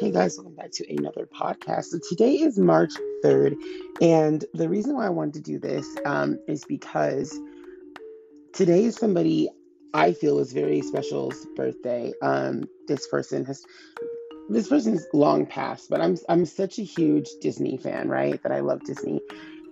[0.00, 1.84] Hey guys, welcome back to another podcast.
[1.84, 2.92] So today is March
[3.24, 3.54] 3rd,
[4.02, 7.38] and the reason why I wanted to do this um, is because
[8.52, 9.50] today is somebody
[9.94, 12.12] I feel is very special's birthday.
[12.22, 13.64] Um, this person has
[14.48, 18.42] this person's long past, but I'm I'm such a huge Disney fan, right?
[18.42, 19.20] That I love Disney.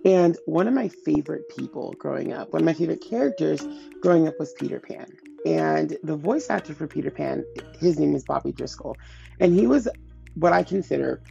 [0.05, 3.61] And one of my favorite people growing up, one of my favorite characters
[4.01, 5.07] growing up was Peter Pan.
[5.45, 7.45] And the voice actor for Peter Pan,
[7.79, 8.97] his name is Bobby Driscoll.
[9.39, 9.87] And he was
[10.35, 11.21] what I consider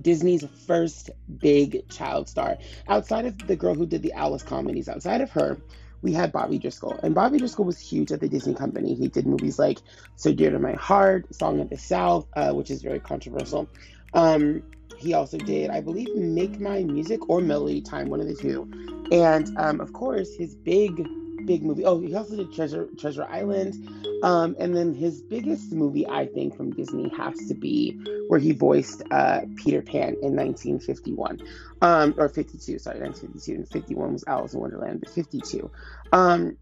[0.00, 2.58] Disney's first big child star.
[2.88, 5.58] Outside of the girl who did the Alice comedies, outside of her,
[6.02, 6.98] we had Bobby Driscoll.
[7.02, 8.94] And Bobby Driscoll was huge at the Disney company.
[8.94, 9.78] He did movies like
[10.16, 13.68] So Dear to My Heart, Song of the South, uh, which is very controversial.
[14.12, 14.62] Um,
[14.98, 18.70] he also did, I believe, Make My Music or Melody Time, one of the two.
[19.10, 21.06] And um, of course, his big
[21.46, 21.84] big movie.
[21.84, 23.74] Oh, he also did Treasure Treasure Island,
[24.22, 28.52] um, and then his biggest movie, I think, from Disney has to be where he
[28.52, 31.40] voiced uh, Peter Pan in 1951,
[31.82, 32.78] um, or 52.
[32.78, 35.70] Sorry, 1952, and 51 was Alice in Wonderland, but 52.
[36.12, 36.56] Um,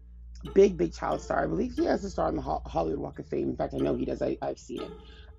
[0.53, 1.43] big, big child star.
[1.43, 3.49] I believe he has a star on the Hollywood Walk of Fame.
[3.49, 4.21] In fact, I know he does.
[4.21, 4.91] I, I've seen it.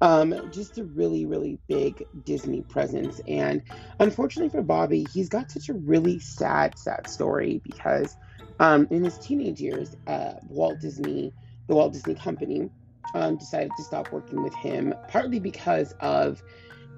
[0.04, 3.22] Um, just a really, really big Disney presence.
[3.26, 3.62] And
[3.98, 8.14] unfortunately for Bobby, he's got such a really sad, sad story because
[8.60, 11.32] um, in his teenage years, uh, Walt Disney,
[11.68, 12.68] the Walt Disney Company,
[13.14, 16.42] um, decided to stop working with him, partly because of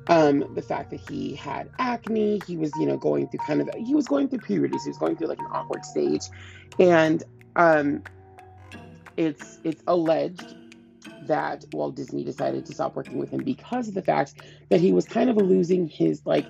[0.08, 2.40] um, the fact that he had acne.
[2.44, 4.90] He was, you know, going through kind of he was going through puberty, so he
[4.90, 6.22] was going through like an awkward stage,
[6.80, 7.22] and
[7.54, 8.02] um,
[9.16, 10.56] it's it's alleged
[11.26, 14.34] that Walt Disney decided to stop working with him because of the fact
[14.70, 16.46] that he was kind of losing his like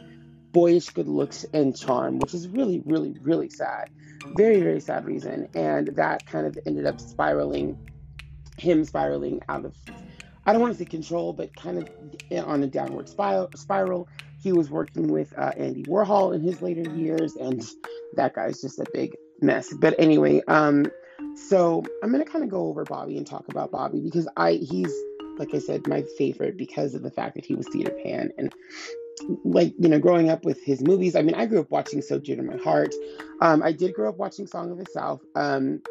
[0.52, 3.90] boyish good looks and charm, which is really, really, really sad.
[4.36, 5.48] Very, very sad reason.
[5.54, 7.78] And that kind of ended up spiraling,
[8.56, 9.76] him spiraling out of,
[10.46, 11.90] I don't want to say control, but kind of
[12.46, 14.08] on a downward spiral.
[14.42, 17.62] He was working with uh, Andy Warhol in his later years, and
[18.14, 19.72] that guy's just a big mess.
[19.74, 20.86] But anyway, um,
[21.36, 24.92] so I'm gonna kind of go over Bobby and talk about Bobby because I he's
[25.38, 28.52] like I said my favorite because of the fact that he was Peter Pan and
[29.44, 31.16] like you know growing up with his movies.
[31.16, 32.94] I mean i grew up watching so dear to my heart.
[33.40, 35.82] Um, i did grow up watching song of the south um,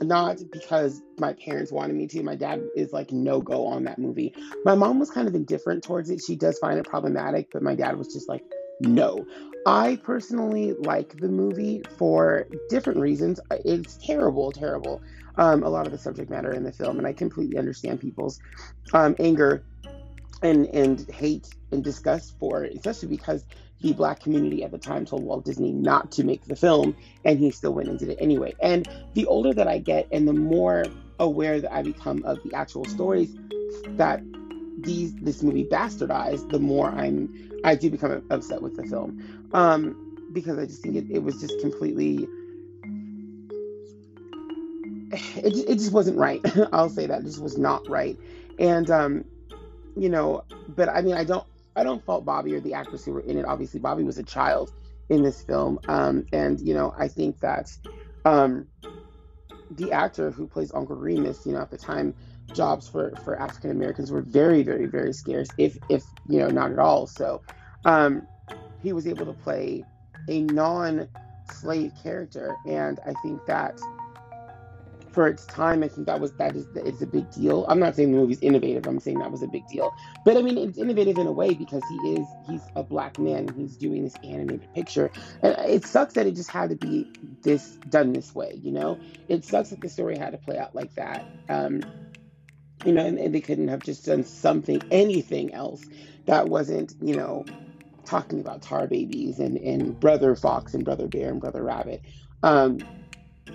[0.00, 2.22] not because my parents wanted me to.
[2.22, 4.34] My dad is like no go on that movie.
[4.64, 6.22] My mom was kind of indifferent towards it.
[6.22, 8.44] She does find it problematic but my dad was just like
[8.80, 9.24] no
[9.66, 15.02] i personally like the movie for different reasons it's terrible terrible
[15.36, 18.38] um, a lot of the subject matter in the film and i completely understand people's
[18.92, 19.64] um, anger
[20.42, 23.46] and and hate and disgust for it, especially because
[23.80, 27.38] the black community at the time told Walt Disney not to make the film, and
[27.38, 28.54] he still went and did it anyway.
[28.62, 32.54] And the older that I get, and the more aware that I become of the
[32.54, 33.34] actual stories
[33.96, 34.22] that
[34.78, 40.28] these this movie bastardized, the more I'm I do become upset with the film, um,
[40.32, 42.26] because I just think it, it was just completely.
[45.36, 46.40] It, it just wasn't right.
[46.72, 48.18] I'll say that it just was not right,
[48.58, 49.24] and um,
[49.96, 51.46] you know, but I mean, I don't,
[51.76, 53.44] I don't fault Bobby or the actors who were in it.
[53.44, 54.72] Obviously, Bobby was a child
[55.08, 57.70] in this film, um, and you know, I think that
[58.24, 58.68] um,
[59.70, 62.14] the actor who plays Uncle Remus, you know, at the time,
[62.52, 66.72] jobs for for African Americans were very, very, very scarce, if if you know, not
[66.72, 67.06] at all.
[67.06, 67.42] So,
[67.84, 68.26] um,
[68.82, 69.84] he was able to play
[70.28, 73.80] a non-slave character, and I think that
[75.12, 77.64] for its time, I think that was that is it's a big deal.
[77.68, 78.86] I'm not saying the movie's innovative.
[78.86, 79.92] I'm saying that was a big deal.
[80.24, 83.48] But I mean, it's innovative in a way because he is he's a black man
[83.48, 85.10] and he's doing this animated picture.
[85.42, 87.06] And it sucks that it just had to be
[87.42, 88.58] this done this way.
[88.62, 88.98] You know,
[89.28, 91.24] it sucks that the story had to play out like that.
[91.48, 91.82] Um,
[92.84, 95.84] you know, and, and they couldn't have just done something, anything else
[96.26, 97.44] that wasn't, you know,
[98.04, 102.02] talking about tar babies and and brother fox and brother bear and brother rabbit.
[102.42, 102.78] Um,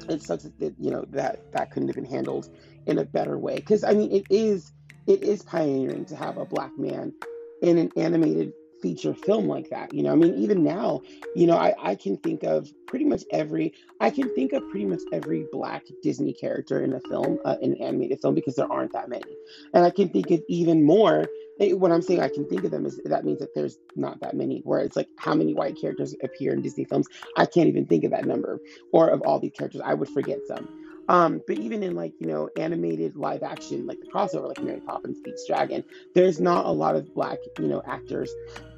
[0.10, 2.50] it sucks that you know that that couldn't have been handled
[2.86, 4.72] in a better way because i mean it is
[5.08, 7.14] it is pioneering to have a black man
[7.62, 11.02] in an animated feature film like that you know i mean even now
[11.36, 14.86] you know i, I can think of pretty much every i can think of pretty
[14.86, 18.72] much every black disney character in a film uh, in an animated film because there
[18.72, 19.36] aren't that many
[19.74, 21.28] and i can think of even more
[21.60, 24.36] what I'm saying I can think of them is that means that there's not that
[24.36, 24.62] many.
[24.64, 28.04] Where it's like how many white characters appear in Disney films, I can't even think
[28.04, 28.60] of that number.
[28.92, 30.87] Or of all these characters, I would forget some.
[31.08, 34.82] Um, but even in like you know animated live action, like the crossover, like Mary
[34.82, 35.84] Poppins Pete's Dragon,
[36.14, 38.32] there's not a lot of black you know actors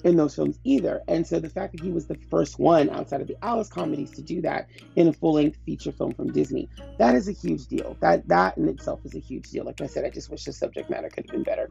[0.03, 1.01] in those films either.
[1.07, 4.11] And so the fact that he was the first one outside of the Alice comedies
[4.11, 7.67] to do that in a full length feature film from Disney, that is a huge
[7.67, 7.97] deal.
[7.99, 9.65] That that in itself is a huge deal.
[9.65, 11.69] Like I said, I just wish the subject matter could have been better.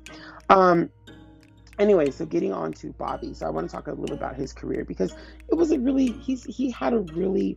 [0.49, 0.91] Um,
[1.79, 3.35] anyway, so getting on to Bobby.
[3.35, 5.15] So I want to talk a little bit about his career because
[5.49, 7.57] it was a really he's he had a really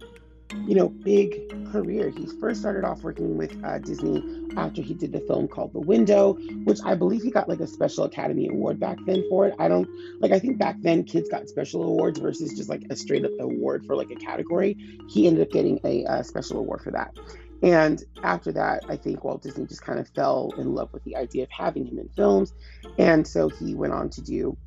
[0.53, 2.09] you know, big career.
[2.09, 4.23] He first started off working with uh, Disney
[4.57, 6.33] after he did the film called The Window,
[6.65, 9.55] which I believe he got like a special Academy Award back then for it.
[9.59, 9.87] I don't
[10.19, 13.31] like, I think back then kids got special awards versus just like a straight up
[13.39, 14.77] award for like a category.
[15.09, 17.15] He ended up getting a, a special award for that.
[17.63, 21.15] And after that, I think Walt Disney just kind of fell in love with the
[21.15, 22.53] idea of having him in films.
[22.97, 24.57] And so he went on to do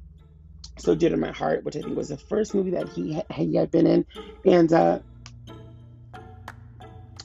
[0.79, 3.57] So Dear to My Heart, which I think was the first movie that he, he
[3.57, 4.07] had been in.
[4.45, 5.01] And uh,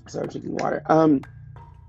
[0.10, 0.82] sorry, I'm drinking water.
[0.88, 1.22] Um,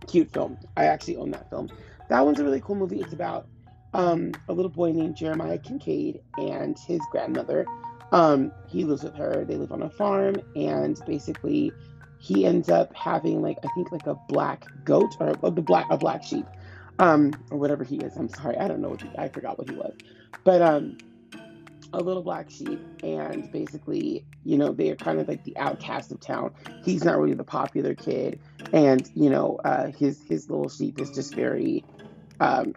[0.06, 0.58] cute film.
[0.76, 1.68] I actually own that film.
[2.08, 3.00] That one's a really cool movie.
[3.00, 3.48] It's about
[3.94, 7.66] um, a little boy named Jeremiah Kincaid and his grandmother.
[8.12, 9.44] Um, he lives with her.
[9.44, 11.72] They live on a farm, and basically,
[12.18, 15.96] he ends up having like I think like a black goat or a, black a
[15.96, 16.46] black sheep,
[16.98, 18.16] um, or whatever he is.
[18.16, 19.94] I'm sorry, I don't know what he, I forgot what he was,
[20.44, 20.98] but um,
[21.92, 26.12] a little black sheep and basically you know they are kind of like the outcast
[26.12, 26.50] of town
[26.84, 28.40] he's not really the popular kid
[28.72, 31.84] and you know uh, his his little sheep is just very
[32.40, 32.74] um,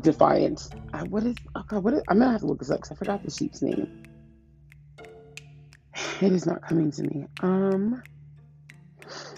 [0.00, 0.62] defiant
[0.92, 2.92] uh, what is oh God, what is, i'm gonna have to look this up because
[2.92, 3.88] i forgot the sheep's name
[6.22, 8.02] it is not coming to me um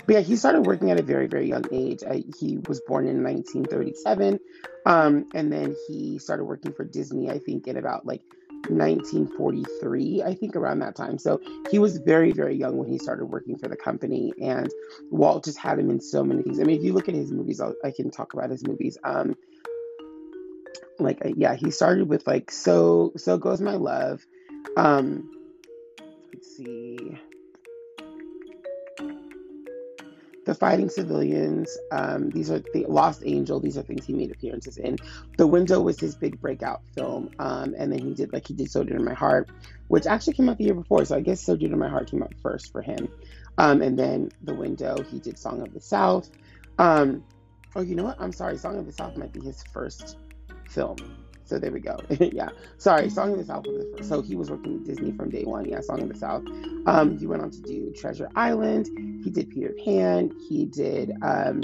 [0.07, 2.01] but yeah, he started working at a very, very young age.
[2.09, 4.41] I, he was born in 1937.
[4.85, 8.23] Um, and then he started working for Disney, I think, in about like
[8.69, 11.19] 1943, I think, around that time.
[11.19, 14.71] So he was very, very young when he started working for the company, and
[15.11, 16.61] Walt just had him in so many things.
[16.61, 18.99] I mean, if you look at his movies, I'll, i can talk about his movies.
[19.05, 19.37] Um,
[20.99, 24.25] like, uh, yeah, he started with like "So So Goes My Love."
[24.77, 25.31] Um,
[26.33, 27.19] let's see.
[30.45, 31.77] The Fighting Sullivans.
[31.93, 33.61] Um, these are the Lost Angel.
[33.61, 34.99] These are things he made appearances in.
[35.37, 38.71] The Window was his big breakout film, um, and then he did like he did
[38.71, 39.51] So Dear to My Heart,
[39.89, 41.05] which actually came out the year before.
[41.05, 43.09] So I guess So Dear to My Heart came out first for him,
[43.59, 44.97] um, and then The Window.
[45.03, 46.29] He did Song of the South.
[46.79, 47.25] Um,
[47.77, 48.21] oh, you know what?
[48.21, 48.59] I'm sorry.
[48.59, 50.17] Song of the South might be his first
[50.69, 50.97] film.
[51.53, 52.01] So there we go.
[52.19, 52.49] yeah.
[52.79, 54.09] Sorry, Song of the South was the first.
[54.09, 55.67] So he was working with Disney from day one.
[55.67, 56.45] Yeah, Song of the South.
[56.87, 58.87] Um, he went on to do Treasure Island.
[59.23, 60.35] He did Peter Pan.
[60.49, 61.61] He did um,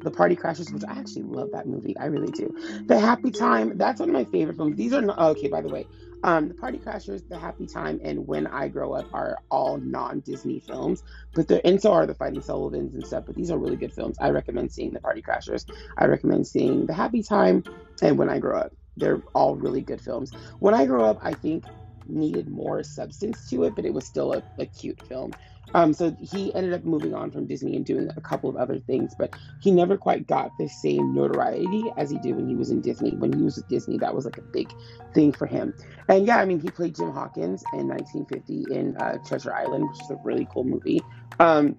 [0.00, 1.96] The Party Crashers, which I actually love that movie.
[1.98, 2.52] I really do.
[2.86, 3.78] The Happy Time.
[3.78, 4.74] That's one of my favorite films.
[4.76, 5.46] These are not, okay.
[5.46, 5.86] By the way,
[6.24, 10.58] um, The Party Crashers, The Happy Time, and When I Grow Up are all non-Disney
[10.58, 13.22] films, but they're and so are The Fighting Sullivans and stuff.
[13.26, 14.16] But these are really good films.
[14.20, 15.64] I recommend seeing The Party Crashers.
[15.96, 17.62] I recommend seeing The Happy Time
[18.02, 18.72] and When I Grow Up.
[18.96, 20.32] They're all really good films.
[20.58, 21.64] When I grew up, I think
[22.06, 25.32] needed more substance to it, but it was still a, a cute film.
[25.74, 28.78] Um, so he ended up moving on from Disney and doing a couple of other
[28.78, 32.70] things, but he never quite got the same notoriety as he did when he was
[32.70, 33.12] in Disney.
[33.12, 34.70] When he was with Disney, that was like a big
[35.14, 35.72] thing for him.
[36.08, 40.00] And yeah, I mean, he played Jim Hawkins in 1950 in uh, Treasure Island, which
[40.00, 41.00] is a really cool movie.
[41.40, 41.76] Um,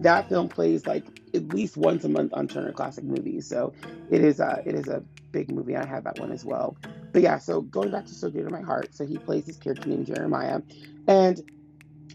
[0.00, 1.04] that film plays like
[1.34, 3.72] at least once a month on Turner Classic Movies, so
[4.10, 5.76] it is a it is a big movie.
[5.76, 6.76] I have that one as well.
[7.12, 9.56] But yeah, so going back to So Dear to My Heart, so he plays this
[9.56, 10.60] character named Jeremiah.
[11.06, 11.40] And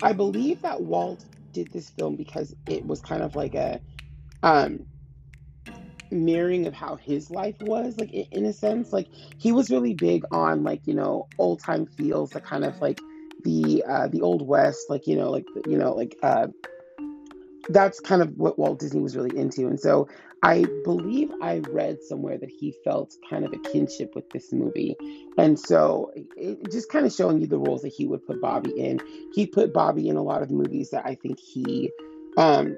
[0.01, 3.81] I believe that Walt did this film because it was kind of like a
[4.43, 4.85] um
[6.11, 8.93] mirroring of how his life was, like in a sense.
[8.93, 12.79] Like he was really big on like, you know, old time feels, the kind of
[12.81, 12.97] like
[13.43, 16.47] the uh the old west, like, you know, like you know, like uh
[17.69, 19.67] that's kind of what Walt Disney was really into.
[19.67, 20.07] And so
[20.43, 24.95] I believe I read somewhere that he felt kind of a kinship with this movie.
[25.37, 28.71] And so it, just kind of showing you the roles that he would put Bobby
[28.71, 28.99] in.
[29.33, 31.91] He put Bobby in a lot of movies that I think he,
[32.37, 32.77] um,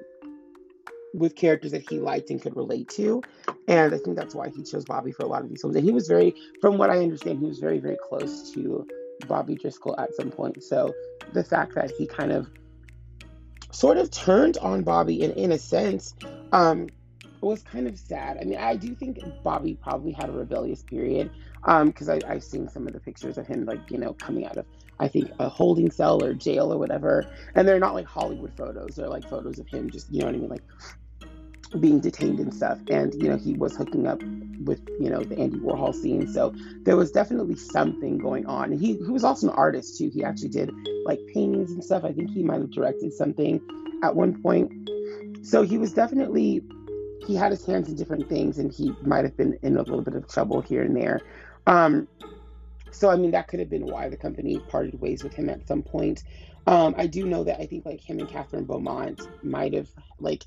[1.14, 3.22] with characters that he liked and could relate to.
[3.66, 5.76] And I think that's why he chose Bobby for a lot of these films.
[5.76, 8.86] And he was very, from what I understand, he was very, very close to
[9.26, 10.62] Bobby Driscoll at some point.
[10.62, 10.94] So
[11.32, 12.48] the fact that he kind of
[13.72, 16.14] sort of turned on Bobby in, in a sense
[16.52, 16.88] um,
[17.40, 18.38] was kind of sad.
[18.40, 21.30] I mean, I do think Bobby probably had a rebellious period
[21.62, 24.56] because um, I've seen some of the pictures of him, like, you know, coming out
[24.56, 24.66] of,
[24.98, 27.26] I think, a holding cell or jail or whatever.
[27.54, 30.34] And they're not like Hollywood photos, they're like photos of him just, you know what
[30.34, 30.50] I mean?
[30.50, 30.62] Like,
[31.80, 34.22] being detained and stuff and you know he was hooking up
[34.64, 36.54] with you know the andy warhol scene so
[36.84, 40.24] there was definitely something going on and he, he was also an artist too he
[40.24, 40.72] actually did
[41.04, 43.60] like paintings and stuff i think he might have directed something
[44.02, 44.88] at one point
[45.42, 46.62] so he was definitely
[47.28, 50.02] he had his hands in different things and he might have been in a little
[50.02, 51.24] bit of trouble here and there
[51.68, 52.08] um,
[52.92, 55.68] so i mean that could have been why the company parted ways with him at
[55.68, 56.24] some point
[56.68, 60.44] um, i do know that i think like him and Kathryn Beaumont might have like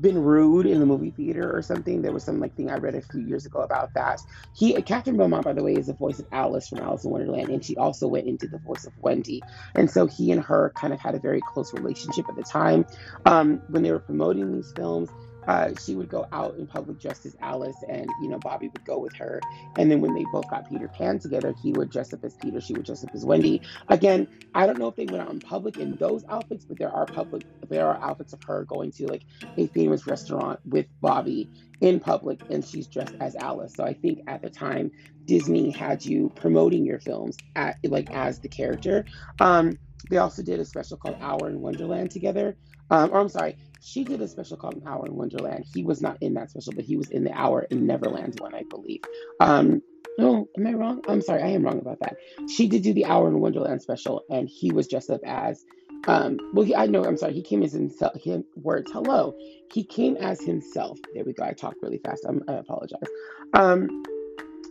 [0.00, 2.02] been rude in the movie theater or something.
[2.02, 4.22] There was some like thing I read a few years ago about that.
[4.54, 7.50] He, Kathryn Beaumont, by the way, is the voice of Alice from Alice in Wonderland,
[7.50, 9.44] and she also went into the voice of Wendy.
[9.76, 12.86] And so he and her kind of had a very close relationship at the time
[13.26, 15.10] um, when they were promoting these films
[15.48, 18.84] uh, she would go out in public dressed as Alice, and you know Bobby would
[18.84, 19.40] go with her.
[19.78, 22.60] And then when they both got Peter Pan together, he would dress up as Peter,
[22.60, 23.62] she would dress up as Wendy.
[23.88, 26.92] Again, I don't know if they went out in public in those outfits, but there
[26.92, 29.22] are public, there are outfits of her going to like
[29.56, 31.48] a famous restaurant with Bobby
[31.80, 33.74] in public, and she's dressed as Alice.
[33.74, 34.90] So I think at the time
[35.24, 39.06] Disney had you promoting your films at like as the character.
[39.40, 39.78] Um,
[40.10, 42.56] they also did a special called Hour in Wonderland together.
[42.90, 45.64] Um, or I'm sorry, she did a special called Hour in Wonderland.
[45.72, 48.54] He was not in that special, but he was in the Hour in Neverland one,
[48.54, 49.02] I believe.
[49.40, 49.82] Um,
[50.18, 51.02] no, am I wrong?
[51.08, 52.16] I'm sorry, I am wrong about that.
[52.48, 55.64] She did do the Hour in Wonderland special, and he was dressed up as.
[56.06, 57.04] Um, well, he, I know.
[57.04, 57.34] I'm sorry.
[57.34, 58.20] He came as himself.
[58.20, 58.90] Him, words.
[58.92, 59.34] Hello.
[59.72, 60.98] He came as himself.
[61.14, 61.44] There we go.
[61.44, 62.24] I talked really fast.
[62.26, 63.08] I'm, I apologize.
[63.52, 64.04] Um,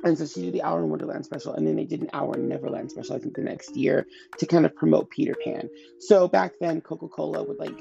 [0.03, 2.35] and so she did the Hour in Wonderland special, and then they did an Hour
[2.35, 4.05] in Neverland special, I think the next year,
[4.37, 5.69] to kind of promote Peter Pan.
[5.99, 7.77] So back then, Coca Cola would like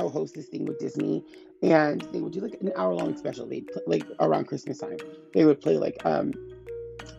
[0.00, 1.24] co-host this thing with Disney,
[1.62, 3.46] and they would do like an hour-long special.
[3.46, 4.98] They like around Christmas time.
[5.34, 6.32] They would play like um,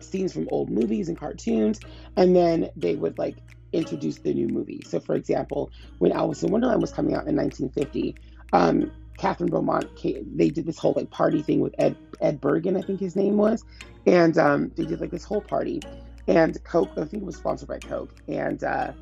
[0.00, 1.80] scenes from old movies and cartoons,
[2.16, 3.36] and then they would like
[3.72, 4.82] introduce the new movie.
[4.86, 8.16] So, for example, when Alice in Wonderland was coming out in 1950,
[8.52, 9.88] um, Kathryn Beaumont,
[10.36, 13.36] they did this whole like party thing with Ed Ed Bergen, I think his name
[13.36, 13.64] was,
[14.06, 15.80] and um, they did like this whole party.
[16.28, 18.92] And Coke, I think it was sponsored by Coke, and uh,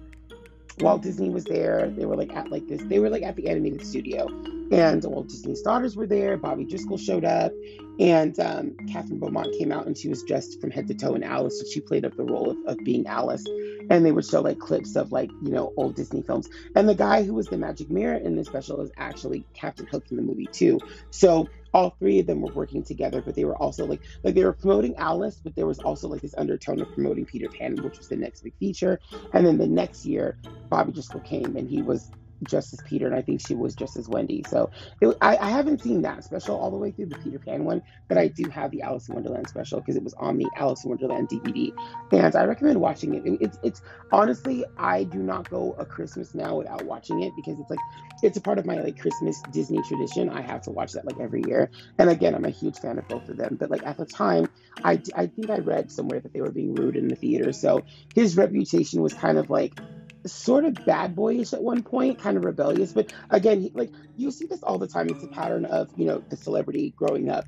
[0.80, 1.90] Walt Disney was there.
[1.90, 2.82] They were like at like this.
[2.84, 4.28] They were like at the animated studio,
[4.72, 6.37] and Walt Disney's daughters were there.
[6.37, 7.52] Bobby Driscoll showed up,
[7.99, 11.22] and um, Kathryn Beaumont came out, and she was dressed from head to toe in
[11.22, 11.60] Alice.
[11.60, 13.44] So she played up the role of, of being Alice,
[13.90, 16.49] and they would show like clips of like you know old Disney films.
[16.75, 20.06] And the guy who was the magic mirror in this special is actually Captain Hook
[20.10, 20.80] in the movie too.
[21.10, 24.44] So all three of them were working together, but they were also like like they
[24.44, 27.98] were promoting Alice, but there was also like this undertone of promoting Peter Pan, which
[27.98, 29.00] was the next big feature.
[29.32, 30.38] And then the next year,
[30.70, 32.12] Bobby Driscoll came and he was
[32.49, 34.44] just as Peter, and I think she was just as Wendy.
[34.49, 34.70] So
[35.00, 37.82] it, I, I, haven't seen that special all the way through the Peter Pan one,
[38.09, 40.85] but I do have the Alice in Wonderland special because it was on the Alice
[40.85, 41.73] in Wonderland DVD,
[42.12, 43.26] and I recommend watching it.
[43.26, 43.38] it.
[43.40, 43.82] It's it's
[44.12, 47.80] honestly I do not go a Christmas now without watching it because it's like
[48.23, 50.30] it's a part of my like Christmas Disney tradition.
[50.30, 53.09] I have to watch that like every year, and again I'm a huge fan of
[53.09, 53.56] both of them.
[53.59, 54.49] But like at the time,
[54.82, 57.85] I I think I read somewhere that they were being rude in the theater, so
[58.14, 59.78] his reputation was kind of like
[60.26, 62.92] sort of bad boyish at one point, kind of rebellious.
[62.92, 65.08] But again, he, like you see this all the time.
[65.08, 67.44] It's a pattern of you know the celebrity growing up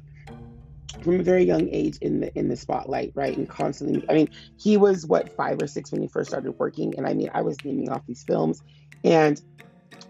[1.03, 3.37] from a very young age in the in the spotlight, right?
[3.37, 4.05] And constantly.
[4.09, 7.15] I mean, he was what five or six when he first started working, and I
[7.15, 8.63] mean, I was naming off these films,
[9.05, 9.41] and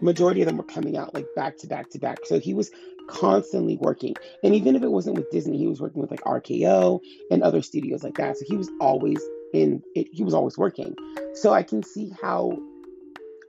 [0.01, 2.19] majority of them were coming out like back to back to back.
[2.25, 2.71] So he was
[3.07, 4.15] constantly working.
[4.43, 6.99] And even if it wasn't with Disney, he was working with like RKO
[7.31, 8.37] and other studios like that.
[8.37, 9.21] So he was always
[9.53, 10.95] in it, he was always working.
[11.35, 12.57] So I can see how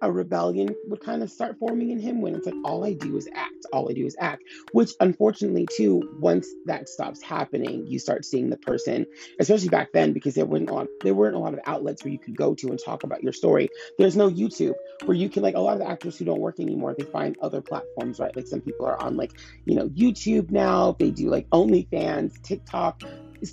[0.05, 3.17] a rebellion would kind of start forming in him when it's like all I do
[3.17, 4.43] is act, all I do is act.
[4.73, 9.07] Which unfortunately, too, once that stops happening, you start seeing the person,
[9.41, 12.13] especially back then, because there weren't a lot, there weren't a lot of outlets where
[12.13, 13.71] you could go to and talk about your story.
[13.97, 14.75] There's no YouTube
[15.07, 17.37] where you can like a lot of the actors who don't work anymore, they find
[17.41, 18.35] other platforms, right?
[18.37, 19.33] Like some people are on like
[19.65, 23.03] you know YouTube now, they do like OnlyFans, TikTok.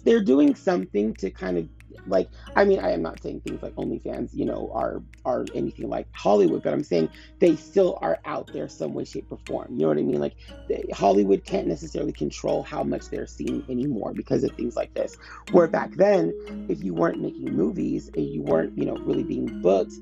[0.03, 1.67] They're doing something to kind of
[2.07, 5.89] like I mean I am not saying things like OnlyFans you know are are anything
[5.89, 9.73] like Hollywood but I'm saying they still are out there some way shape or form
[9.73, 10.35] you know what I mean like
[10.67, 15.17] they, Hollywood can't necessarily control how much they're seen anymore because of things like this
[15.51, 16.33] where back then
[16.69, 19.93] if you weren't making movies and you weren't you know really being booked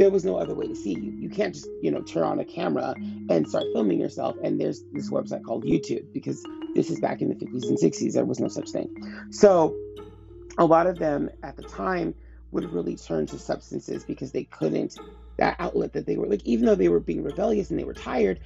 [0.00, 1.12] there was no other way to see you.
[1.12, 2.94] You can't just, you know, turn on a camera
[3.28, 4.34] and start filming yourself.
[4.42, 6.42] And there's this website called YouTube because
[6.74, 8.14] this is back in the 50s and 60s.
[8.14, 8.88] There was no such thing.
[9.30, 9.76] So
[10.60, 12.14] a lot of them at the time
[12.52, 14.96] would really turn to substances because they couldn't
[15.38, 17.94] that outlet that they were like even though they were being rebellious and they were
[17.94, 18.38] tired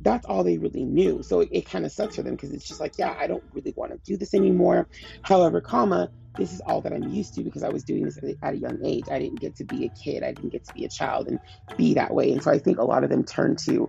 [0.00, 1.22] that's all they really knew.
[1.22, 3.42] So it, it kind of sucks for them because it's just like yeah i don't
[3.52, 4.88] really want to do this anymore.
[5.22, 8.22] However comma this is all that i'm used to because i was doing this at
[8.22, 9.04] a, at a young age.
[9.10, 10.22] I didn't get to be a kid.
[10.22, 11.40] I didn't get to be a child and
[11.76, 12.32] be that way.
[12.32, 13.88] And so i think a lot of them turn to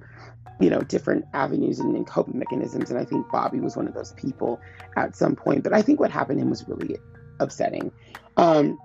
[0.59, 2.89] you know different avenues and, and coping mechanisms.
[2.89, 4.59] And i think bobby was one of those people
[4.97, 5.63] at some point.
[5.63, 6.97] But i think what happened to him was really
[7.39, 7.91] upsetting.
[8.37, 8.77] Um,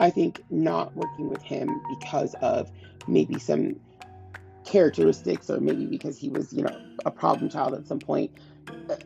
[0.00, 2.70] I think not working with him because of
[3.06, 3.76] maybe some
[4.64, 8.32] characteristics, or maybe because he was, you know, a problem child at some point,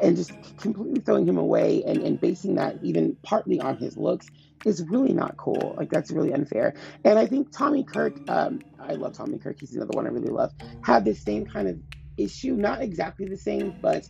[0.00, 4.28] and just completely throwing him away and, and basing that even partly on his looks
[4.64, 5.74] is really not cool.
[5.76, 6.74] Like that's really unfair.
[7.04, 9.58] And I think Tommy Kirk, um, I love Tommy Kirk.
[9.60, 10.52] He's another one I really love.
[10.82, 11.78] Had this same kind of
[12.16, 14.08] issue, not exactly the same, but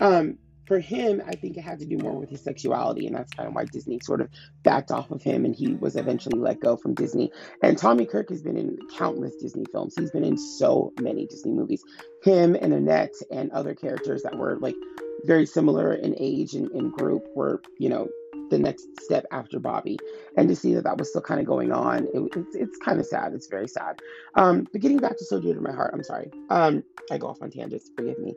[0.00, 3.32] um, for him, I think it had to do more with his sexuality, and that's
[3.32, 4.28] kind of why Disney sort of
[4.62, 7.32] backed off of him, and he was eventually let go from Disney.
[7.62, 9.94] And Tommy Kirk has been in countless Disney films.
[9.98, 11.82] He's been in so many Disney movies.
[12.22, 14.76] Him and Annette and other characters that were like
[15.24, 18.08] very similar in age and in group were, you know,
[18.50, 19.98] the next step after Bobby.
[20.36, 23.00] And to see that that was still kind of going on, it, it's, it's kind
[23.00, 23.32] of sad.
[23.32, 24.00] It's very sad.
[24.34, 26.30] Um, but getting back to So Dear to My Heart, I'm sorry.
[26.50, 28.34] Um, I go off on tangents, forgive me.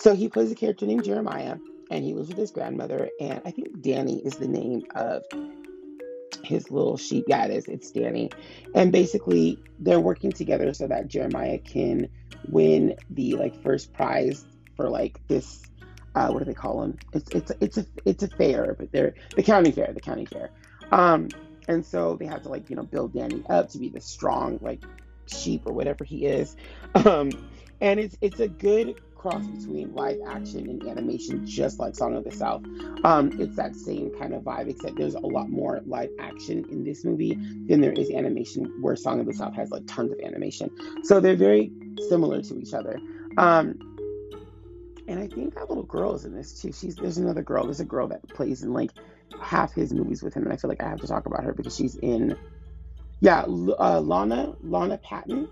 [0.00, 1.56] So he plays a character named Jeremiah,
[1.90, 3.10] and he lives with his grandmother.
[3.20, 5.24] And I think Danny is the name of
[6.44, 7.24] his little sheep.
[7.28, 7.66] Is.
[7.66, 8.30] It's Danny.
[8.74, 12.08] And basically, they're working together so that Jeremiah can
[12.48, 15.62] win the like first prize for like this.
[16.14, 16.96] Uh, what do they call them?
[17.12, 20.50] It's it's it's a it's a fair, but they're the county fair, the county fair.
[20.92, 21.28] Um,
[21.66, 24.60] and so they have to like you know build Danny up to be the strong
[24.62, 24.84] like
[25.26, 26.56] sheep or whatever he is.
[26.94, 27.30] Um,
[27.80, 32.24] and it's it's a good cross between live action and animation, just like Song of
[32.24, 32.64] the South.
[33.04, 36.84] Um, it's that same kind of vibe, except there's a lot more live action in
[36.84, 37.34] this movie
[37.66, 40.70] than there is animation, where Song of the South has like tons of animation.
[41.02, 41.70] So they're very
[42.08, 42.98] similar to each other.
[43.36, 43.78] Um,
[45.08, 46.72] and I think that little girl is in this too.
[46.72, 47.64] She's there's another girl.
[47.64, 48.90] There's a girl that plays in like
[49.40, 51.52] half his movies with him, and I feel like I have to talk about her
[51.52, 52.36] because she's in,
[53.20, 55.48] yeah, uh, Lana Launa Patten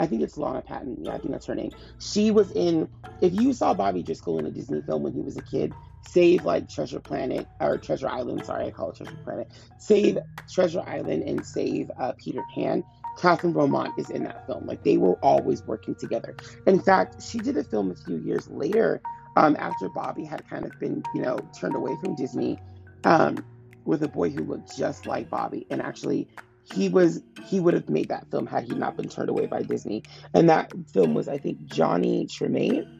[0.00, 0.96] I think it's Lana Patten.
[1.04, 1.72] Yeah, I think that's her name.
[1.98, 2.88] She was in.
[3.20, 5.74] If you saw Bobby Driscoll in a Disney film when he was a kid,
[6.08, 8.46] save like Treasure Planet or Treasure Island.
[8.46, 9.52] Sorry, I call it Treasure Planet.
[9.78, 10.18] Save
[10.50, 12.82] Treasure Island and save uh, Peter Pan.
[13.18, 14.64] Kathryn Beaumont is in that film.
[14.66, 16.34] Like they were always working together.
[16.66, 19.02] In fact, she did a film a few years later
[19.36, 22.58] um, after Bobby had kind of been, you know, turned away from Disney
[23.04, 23.44] um,
[23.84, 25.66] with a boy who looked just like Bobby.
[25.68, 26.26] And actually,
[26.72, 29.62] he was he would have made that film had he not been turned away by
[29.62, 30.02] Disney.
[30.34, 32.96] And that film was, I think, Johnny Tremain.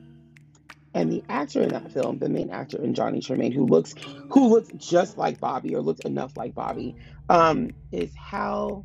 [0.92, 3.94] And the actor in that film, the main actor in Johnny Tremain, who looks
[4.30, 6.96] who looks just like Bobby or looks enough like Bobby,
[7.28, 8.84] um, is Hal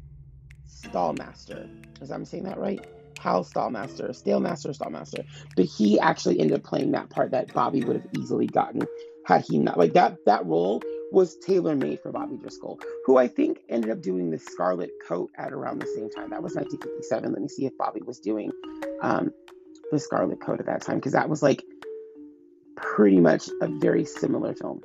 [0.70, 1.68] Stalmaster.
[2.02, 2.86] Is I'm saying that right?
[3.20, 5.26] Hal Stalmaster, Stalemaster, Stalmaster.
[5.56, 8.84] But he actually ended up playing that part that Bobby would have easily gotten
[9.26, 10.84] had he not like that that role
[11.16, 15.32] was tailor made for Bobby Driscoll, who I think ended up doing the Scarlet Coat
[15.38, 16.30] at around the same time.
[16.30, 17.32] That was 1957.
[17.32, 18.52] Let me see if Bobby was doing
[19.02, 19.32] um,
[19.94, 21.64] the Scarlet Coat at that time, because that was like
[22.76, 24.82] pretty much a very similar film.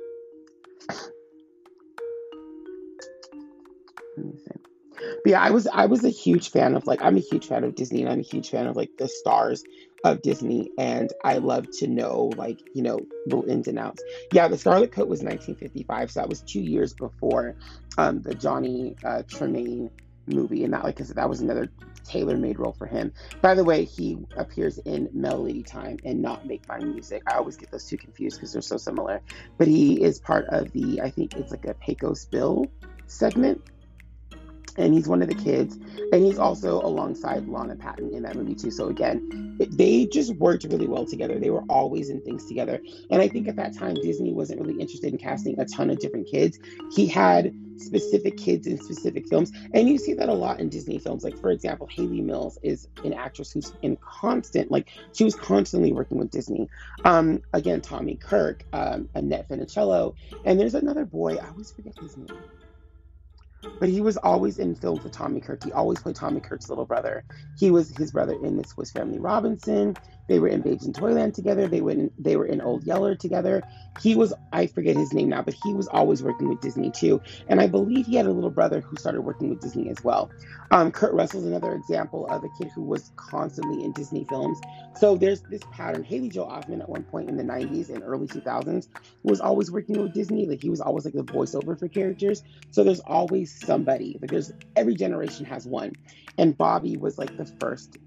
[4.15, 7.65] But yeah, I was I was a huge fan of like I'm a huge fan
[7.65, 9.63] of Disney and I'm a huge fan of like the stars
[10.03, 14.01] of Disney and I love to know like, you know, the ins and outs.
[14.31, 17.55] Yeah, the Scarlet Coat was 1955, so that was two years before
[17.97, 19.91] um, the Johnny uh, Tremain
[20.27, 21.69] movie, and that like I said, that was another
[22.03, 23.13] tailor-made role for him.
[23.41, 27.23] By the way, he appears in Melody Time and not Make My Music.
[27.27, 29.21] I always get those two confused because they're so similar.
[29.57, 32.65] But he is part of the I think it's like a Pecos Bill
[33.07, 33.61] segment
[34.77, 35.77] and he's one of the kids.
[36.11, 38.71] And he's also alongside Lana Patten in that movie too.
[38.71, 41.39] So again it, they just worked really well together.
[41.39, 42.81] They were always in things together.
[43.09, 45.99] And i think at that time disney wasn't really interested in casting a ton of
[45.99, 46.59] different kids.
[46.93, 49.51] He had specific kids in specific films.
[49.73, 51.23] And you see that a lot in disney films.
[51.23, 55.91] Like for example Hayley Mills is an actress who's in constant like she was constantly
[55.93, 56.69] working with disney.
[57.05, 60.15] Um again tommy kirk um annette funicello.
[60.45, 61.37] And there's another boy.
[61.37, 62.27] I always forget his name
[63.79, 65.61] but he was always in films with Tommy Kirk.
[65.63, 67.25] He always played Tommy Kirk's little brother.
[67.55, 69.97] He was his brother in The Swiss Family Robinson.
[70.29, 71.67] They were in Babes in Toyland together.
[71.67, 73.65] They went in, they were in Old Yeller together.
[73.97, 77.21] He was I forget his name now, but he was always working with Disney too.
[77.47, 80.31] And I believe he had a little brother who started working with Disney as well.
[80.71, 84.63] Um, Kurt Russell's another example of a kid who was constantly in Disney films.
[84.93, 86.03] So there's this pattern.
[86.03, 88.87] Haley Joel Osment at one point in the 90s and early 2000s
[89.23, 90.47] was always working with Disney.
[90.47, 92.43] Like he was always like the voiceover for characters.
[92.71, 94.17] So there's always somebody.
[94.21, 95.91] There's every generation has one.
[96.37, 97.97] And Bobby was like the first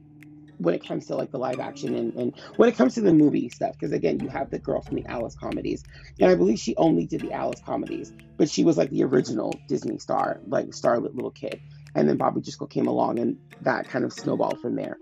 [0.59, 3.13] when it comes to like the live action and, and when it comes to the
[3.13, 5.83] movie stuff because again you have the girl from the alice comedies
[6.21, 9.59] and i believe she only did the alice comedies but she was like the original
[9.69, 11.59] disney star like starlit little kid
[11.95, 14.99] and then bobby driscoll came along and that kind of snowballed from there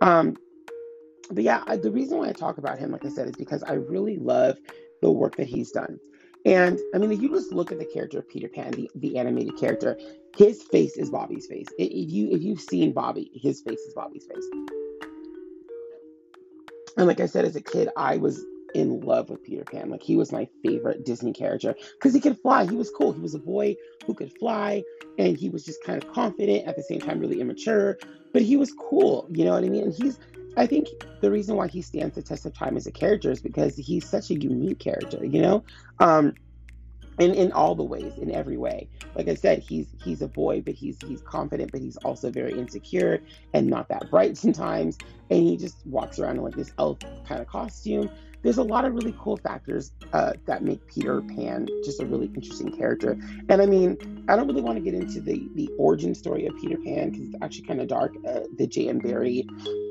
[0.00, 0.36] um
[1.30, 3.62] but yeah I, the reason why i talk about him like i said is because
[3.62, 4.56] i really love
[5.02, 5.98] the work that he's done
[6.44, 9.18] and I mean, if you just look at the character of Peter Pan, the, the
[9.18, 9.98] animated character,
[10.36, 11.68] his face is Bobby's face.
[11.78, 14.44] If you if you've seen Bobby, his face is Bobby's face.
[16.96, 19.88] And like I said, as a kid, I was in love with Peter Pan.
[19.88, 22.66] Like he was my favorite Disney character because he could fly.
[22.66, 23.12] He was cool.
[23.12, 23.76] He was a boy
[24.06, 24.82] who could fly,
[25.18, 27.98] and he was just kind of confident at the same time, really immature.
[28.32, 29.28] But he was cool.
[29.30, 29.84] You know what I mean?
[29.84, 30.18] And he's
[30.56, 30.88] I think
[31.20, 34.08] the reason why he stands the test of time as a character is because he's
[34.08, 35.64] such a unique character, you know?
[35.98, 36.34] Um,
[37.18, 38.88] in, in all the ways, in every way.
[39.14, 42.58] Like I said, he's he's a boy, but he's he's confident, but he's also very
[42.58, 44.98] insecure and not that bright sometimes.
[45.30, 48.10] And he just walks around in like this elf kind of costume.
[48.44, 52.26] There's a lot of really cool factors uh, that make Peter Pan just a really
[52.26, 53.18] interesting character.
[53.48, 56.54] And I mean, I don't really want to get into the the origin story of
[56.60, 58.12] Peter Pan because it's actually kind of dark.
[58.28, 58.98] Uh, the J.M.
[58.98, 59.46] Barrie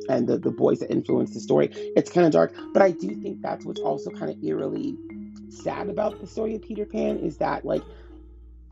[0.07, 2.53] and the the boys that influenced the story, it's kind of dark.
[2.73, 4.95] But I do think that's what's also kind of eerily
[5.49, 7.83] sad about the story of Peter Pan is that like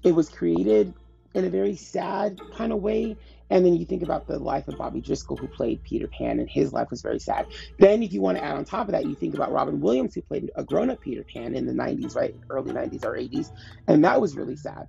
[0.04, 0.94] it was created
[1.34, 3.18] in a very sad kind of way.
[3.50, 6.50] And then you think about the life of Bobby Driscoll, who played Peter Pan, and
[6.50, 7.48] his life was very sad.
[7.80, 10.16] Then, if you want to add on top of that, you think about Robin Williams,
[10.16, 12.34] who played a grown up Peter Pan in the 90s, right?
[12.50, 13.48] Early 90s or 80s.
[13.88, 14.88] And that was really sad.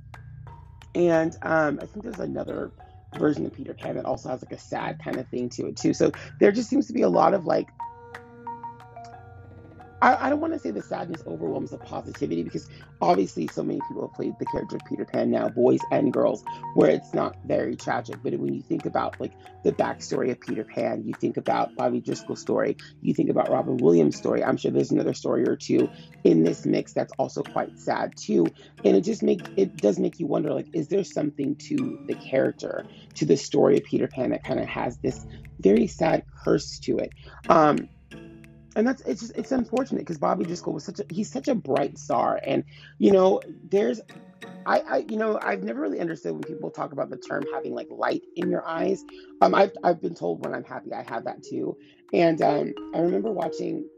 [0.94, 2.72] And um, I think there's another
[3.14, 5.76] version of Peter Pan that also has like a sad kind of thing to it,
[5.76, 5.92] too.
[5.94, 7.68] So there just seems to be a lot of like
[10.02, 12.68] I, I don't want to say the sadness overwhelms the positivity because
[13.00, 16.42] obviously so many people have played the character of Peter Pan now, boys and girls,
[16.74, 18.16] where it's not very tragic.
[18.22, 22.00] But when you think about like the backstory of Peter Pan, you think about Bobby
[22.00, 24.42] Driscoll's story, you think about Robin Williams' story.
[24.42, 25.88] I'm sure there's another story or two
[26.24, 28.46] in this mix that's also quite sad too.
[28.84, 32.16] And it just makes it does make you wonder like, is there something to the
[32.16, 32.84] character,
[33.14, 35.24] to the story of Peter Pan that kind of has this
[35.60, 37.10] very sad curse to it?
[37.48, 37.88] Um,
[38.76, 41.54] and that's it's just it's unfortunate because Bobby Driscoll was such a he's such a
[41.54, 42.64] bright star, and
[42.98, 44.00] you know there's
[44.66, 47.74] I, I you know I've never really understood when people talk about the term having
[47.74, 49.04] like light in your eyes.
[49.40, 51.76] Um, I've I've been told when I'm happy I have that too,
[52.12, 53.88] and um, I remember watching.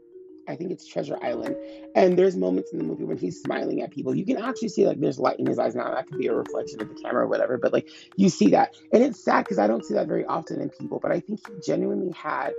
[0.47, 1.55] I think it's Treasure Island,
[1.95, 4.13] and there's moments in the movie when he's smiling at people.
[4.13, 5.73] You can actually see like there's light in his eyes.
[5.73, 8.51] Now that could be a reflection of the camera or whatever, but like you see
[8.51, 10.99] that, and it's sad because I don't see that very often in people.
[10.99, 12.53] But I think he genuinely had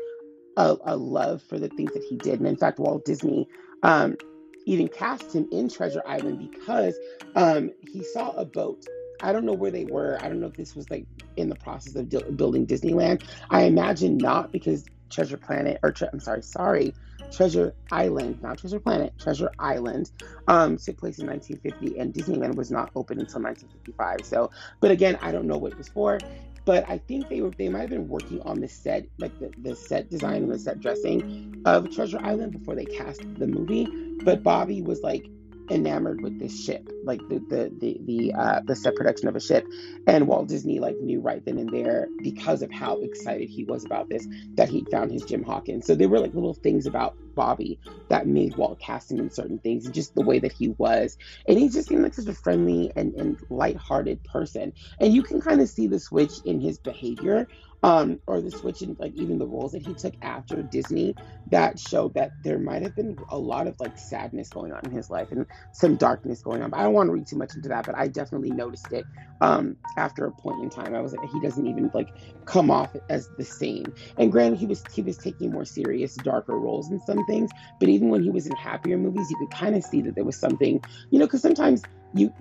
[0.57, 2.41] a, a love for the things that he did.
[2.41, 3.49] And in fact, Walt Disney
[3.85, 4.19] um,
[4.67, 7.01] even cast him in Treasure Island because
[7.37, 8.87] um, he saw a boat.
[9.23, 10.21] I don't know where they were.
[10.23, 13.23] I don't know if this was like in the process of building Disneyland.
[13.51, 16.97] I imagine not because Treasure Planet, or tre- I'm sorry, sorry,
[17.33, 20.11] Treasure Island, not Treasure Planet, Treasure Island,
[20.49, 24.27] um, took place in 1950, and Disneyland was not open until 1955.
[24.27, 24.51] So,
[24.83, 26.27] but again, I don't know what it was for.
[26.67, 29.53] But I think they were they might have been working on the set, like the,
[29.63, 33.87] the set design and the set dressing of Treasure Island before they cast the movie.
[34.25, 35.27] But Bobby was like,
[35.71, 39.41] enamored with this ship, like the the the the, uh, the set production of a
[39.41, 39.67] ship,
[40.07, 43.85] and Walt Disney like knew right then and there because of how excited he was
[43.85, 45.87] about this that he'd found his Jim Hawkins.
[45.87, 49.61] So there were like little things about Bobby that made Walt cast him in certain
[49.61, 51.17] things, and just the way that he was,
[51.49, 55.43] and he just seemed like such a friendly and and lighthearted person, and you can
[55.43, 57.49] kind of see the switch in his behavior
[57.85, 61.09] um, or the switch in like even the roles that he took after Disney
[61.49, 64.93] that showed that there might have been a lot of like sadness going on in
[64.93, 66.71] his life and some darkness going on.
[66.71, 69.09] But I don't want to read too much into that, but I definitely noticed it
[69.43, 70.97] um, after a point in time.
[70.97, 72.15] I was like, he doesn't even like
[72.47, 73.95] come off as the same.
[74.19, 77.89] And granted, he was he was taking more serious, darker roles in some things, but
[77.89, 80.39] even when he was in happier movies, you could kind of see that there was
[80.39, 81.83] something, you know, because sometimes
[82.15, 82.33] you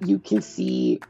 [0.00, 1.00] you can see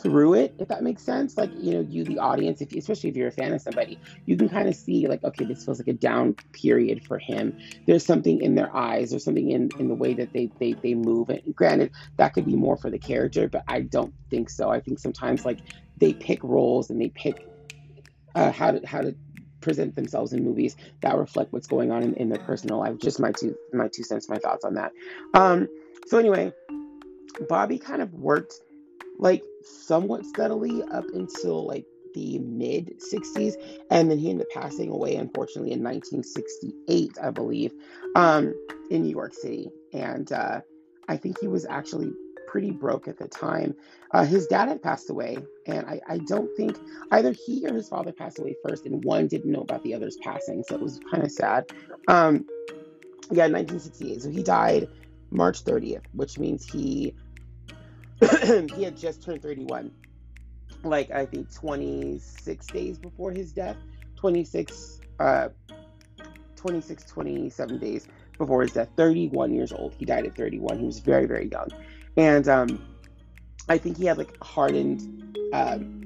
[0.00, 1.36] through it, if that makes sense.
[1.36, 4.36] Like, you know, you, the audience, if especially if you're a fan of somebody, you
[4.36, 7.56] can kind of see, like, okay, this feels like a down period for him.
[7.86, 10.94] There's something in their eyes, there's something in, in the way that they, they, they
[10.94, 11.30] move.
[11.30, 14.70] And granted, that could be more for the character, but I don't think so.
[14.70, 15.58] I think sometimes, like,
[15.96, 17.36] they pick roles and they pick
[18.34, 19.16] uh, how to, how to,
[19.60, 22.98] present themselves in movies that reflect what's going on in, in their personal life.
[22.98, 24.92] Just my two my two cents my thoughts on that.
[25.34, 25.68] Um
[26.06, 26.52] so anyway
[27.48, 28.54] bobby kind of worked
[29.18, 33.54] like somewhat steadily up until like the mid 60s
[33.90, 37.72] and then he ended up passing away unfortunately in 1968 i believe
[38.16, 38.54] um,
[38.90, 39.70] in new york city.
[39.92, 40.60] And uh,
[41.08, 42.10] i think he was actually
[42.50, 43.74] pretty broke at the time.
[44.12, 46.78] Uh, his dad had passed away and I, I don't think
[47.12, 50.16] either he or his father passed away first and one didn't know about the other's
[50.16, 51.66] passing so it was kind of sad.
[52.08, 52.46] Um,
[53.30, 54.88] yeah 1968 so he died
[55.30, 57.14] march 30th which means he
[58.20, 59.90] he had just turned 31
[60.84, 63.76] like i think 26 days before his death
[64.16, 65.48] 26 uh
[66.56, 68.08] 26 27 days
[68.38, 71.68] before his death 31 years old he died at 31 he was very very young
[72.18, 72.84] and um
[73.70, 75.02] i think he had like hardened
[75.54, 75.98] um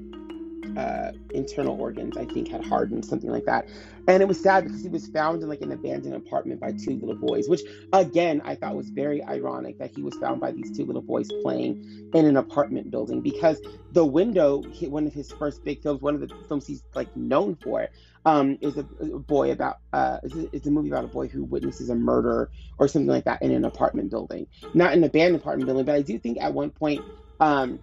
[0.77, 3.69] uh, internal organs, I think, had hardened, something like that.
[4.07, 6.97] And it was sad because he was found in like an abandoned apartment by two
[6.97, 7.63] little boys, which
[7.93, 11.31] again I thought was very ironic that he was found by these two little boys
[11.31, 11.77] playing
[12.13, 13.61] in an apartment building because
[13.91, 17.55] the window, one of his first big films, one of the films he's like known
[17.55, 17.87] for,
[18.25, 21.43] um, is a, boy about uh, it's a, it's a, movie about a boy who
[21.43, 25.67] witnesses a murder or something like that in an apartment building, not an abandoned apartment
[25.67, 25.85] building.
[25.85, 27.05] But I do think at one point,
[27.39, 27.79] um,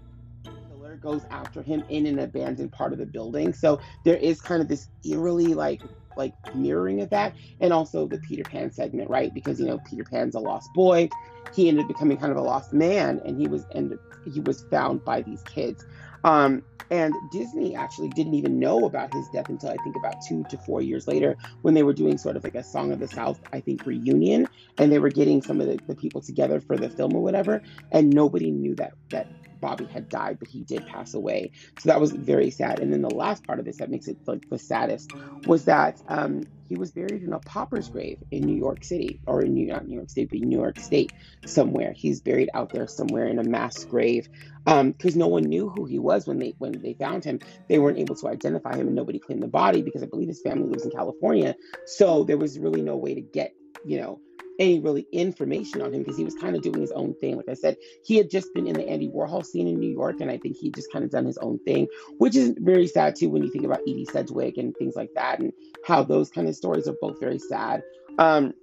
[0.68, 3.52] killer goes after him in an abandoned part of the building.
[3.52, 5.82] So there is kind of this eerily like
[6.16, 9.32] like mirroring of that, and also the Peter Pan segment, right?
[9.34, 11.08] Because you know Peter Pan's a lost boy.
[11.54, 14.62] He ended up becoming kind of a lost man, and he was and he was
[14.70, 15.84] found by these kids.
[16.24, 20.44] Um, and Disney actually didn't even know about his death until I think about two
[20.50, 23.06] to four years later when they were doing sort of like a Song of the
[23.06, 24.48] South, I think, reunion.
[24.78, 27.62] And they were getting some of the, the people together for the film or whatever.
[27.92, 29.28] And nobody knew that that
[29.60, 31.52] Bobby had died, but he did pass away.
[31.78, 32.80] So that was very sad.
[32.80, 35.12] And then the last part of this that makes it like the saddest
[35.46, 39.42] was that um, he was buried in a pauper's grave in New York City, or
[39.42, 41.12] in New not New York State, but New York State
[41.46, 41.92] somewhere.
[41.96, 44.28] He's buried out there somewhere in a mass grave
[44.64, 47.40] because um, no one knew who he was when they when they found him.
[47.68, 50.42] They weren't able to identify him, and nobody claimed the body because I believe his
[50.42, 51.56] family lives in California.
[51.86, 53.52] So there was really no way to get
[53.84, 54.20] you know
[54.60, 57.36] any really information on him because he was kind of doing his own thing.
[57.36, 60.20] Like I said, he had just been in the Andy Warhol scene in New York,
[60.20, 63.16] and I think he just kind of done his own thing, which is very sad
[63.16, 65.52] too when you think about Edie Sedgwick and things like that, and
[65.86, 67.82] how those kind of stories are both very sad.
[68.18, 68.54] Um,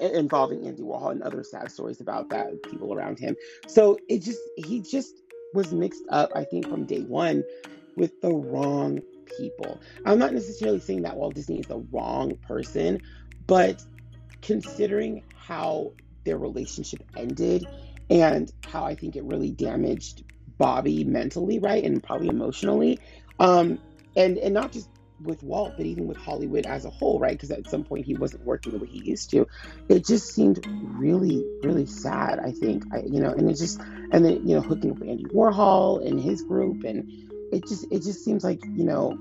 [0.00, 3.36] involving Andy Warhol and other sad stories about that people around him.
[3.68, 5.14] So it just he just
[5.54, 7.42] was mixed up, I think, from day one
[7.96, 9.00] with the wrong
[9.38, 9.80] people.
[10.04, 13.00] I'm not necessarily saying that Walt Disney is the wrong person,
[13.46, 13.82] but
[14.42, 15.92] considering how
[16.24, 17.66] their relationship ended
[18.10, 20.24] and how I think it really damaged
[20.58, 22.98] Bobby mentally, right, and probably emotionally,
[23.38, 23.78] um,
[24.16, 24.88] and and not just
[25.22, 27.32] with Walt, but even with Hollywood as a whole, right?
[27.32, 29.46] Because at some point he wasn't working the way he used to.
[29.88, 32.38] It just seemed really, really sad.
[32.38, 33.80] I think, I, you know, and it just,
[34.12, 37.10] and then you know, hooking up with Andy Warhol and his group, and
[37.52, 39.18] it just, it just seems like you know,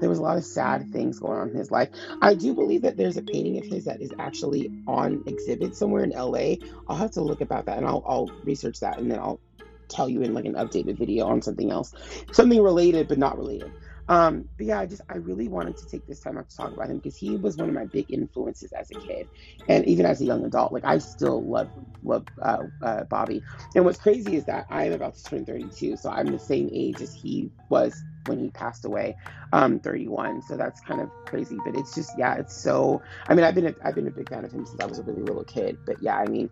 [0.00, 1.90] there was a lot of sad things going on in his life.
[2.20, 6.04] I do believe that there's a painting of his that is actually on exhibit somewhere
[6.04, 6.56] in LA.
[6.88, 9.40] I'll have to look about that and I'll, I'll research that and then I'll
[9.88, 11.94] tell you in like an updated video on something else,
[12.32, 13.72] something related but not related.
[14.08, 16.72] Um, but yeah, I just I really wanted to take this time out to talk
[16.72, 19.28] about him because he was one of my big influences as a kid,
[19.68, 20.72] and even as a young adult.
[20.72, 21.70] Like I still love
[22.02, 23.42] love uh, uh, Bobby.
[23.74, 26.68] And what's crazy is that I am about to turn 32, so I'm the same
[26.72, 29.16] age as he was when he passed away,
[29.52, 30.42] um, 31.
[30.42, 31.58] So that's kind of crazy.
[31.64, 33.02] But it's just yeah, it's so.
[33.28, 34.98] I mean, I've been a, I've been a big fan of him since I was
[34.98, 35.78] a really little kid.
[35.84, 36.50] But yeah, I mean,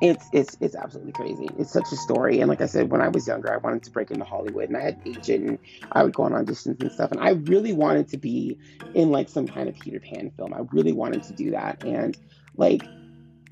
[0.00, 1.48] it's it's it's absolutely crazy.
[1.58, 2.40] It's such a story.
[2.40, 4.76] And like I said, when I was younger, I wanted to break into Hollywood, and
[4.76, 5.58] I had agent, and
[5.92, 7.12] I would go on auditions and stuff.
[7.12, 8.58] And I really wanted to be
[8.94, 10.52] in like some kind of Peter Pan film.
[10.52, 12.16] I really wanted to do that, and
[12.56, 12.82] like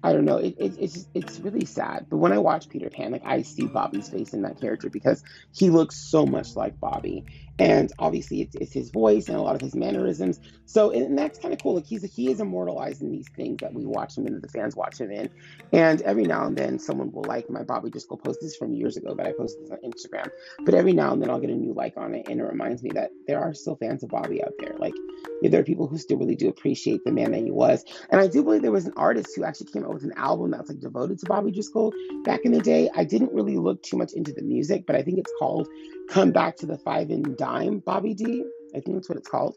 [0.04, 0.36] I don't know.
[0.36, 2.06] It, it, it's it's really sad.
[2.10, 5.24] But when I watch Peter Pan, like I see Bobby's face in that character because
[5.50, 7.24] he looks so much like Bobby,
[7.58, 10.40] and obviously it's, it's his voice and a lot of his mannerisms.
[10.66, 11.76] So and that's kind of cool.
[11.76, 14.74] Like he's he is immortalized in these things that we watch him in, the fans
[14.74, 15.30] watch him in.
[15.72, 18.40] And every now and then someone will like my Bobby Driscoll post.
[18.42, 20.28] This from years ago, but I posted this on Instagram.
[20.64, 22.82] But every now and then I'll get a new like on it, and it reminds
[22.82, 24.74] me that there are still fans of Bobby out there.
[24.78, 24.94] Like
[25.42, 27.84] there are people who still really do appreciate the man that he was.
[28.10, 30.50] And I do believe there was an artist who actually came out with an album
[30.50, 31.92] that's like devoted to Bobby Driscoll
[32.24, 32.90] back in the day.
[32.94, 35.68] I didn't really look too much into the music, but I think it's called
[36.10, 38.44] Come Back to the Five and Dime Bobby D.
[38.74, 39.56] I think that's what it's called.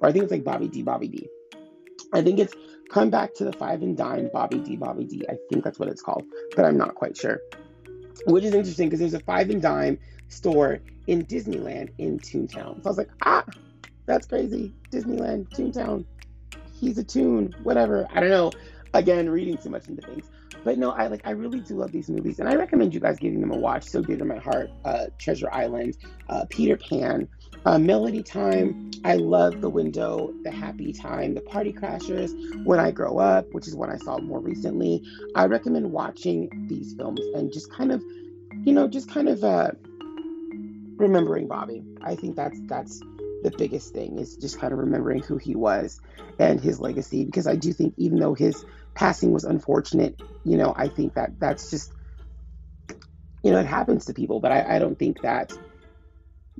[0.00, 1.28] Or I think it's like Bobby D, Bobby D.
[2.12, 2.54] I think it's
[2.90, 5.24] Come Back to the Five and Dime Bobby D, Bobby D.
[5.28, 6.24] I think that's what it's called,
[6.56, 7.40] but I'm not quite sure.
[8.26, 12.82] Which is interesting because there's a five and dime store in Disneyland in Toontown.
[12.82, 13.44] So I was like, ah,
[14.06, 14.74] that's crazy.
[14.90, 16.04] Disneyland, Toontown.
[16.72, 18.06] He's a tune, whatever.
[18.12, 18.52] I don't know.
[18.94, 20.28] Again, reading too much into things.
[20.64, 23.18] But no, I like I really do love these movies, and I recommend you guys
[23.18, 23.84] giving them a watch.
[23.84, 25.96] So dear to my heart, uh, Treasure Island,
[26.28, 27.28] uh, Peter Pan,
[27.64, 28.90] uh, Melody Time.
[29.04, 32.32] I love The Window, The Happy Time, The Party Crashers.
[32.64, 35.02] When I Grow Up, which is one I saw more recently.
[35.34, 38.02] I recommend watching these films and just kind of,
[38.64, 39.70] you know, just kind of uh,
[40.96, 41.84] remembering Bobby.
[42.02, 43.00] I think that's that's
[43.42, 46.00] the biggest thing is just kind of remembering who he was
[46.40, 48.64] and his legacy because I do think even though his
[48.98, 51.92] passing was unfortunate, you know, I think that that's just
[53.44, 55.52] you know, it happens to people, but I, I don't think that